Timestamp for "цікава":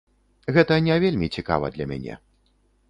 1.37-1.73